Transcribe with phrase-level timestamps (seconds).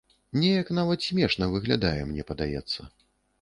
[0.37, 2.81] Неяк нават смешна выглядае, мне падаецца.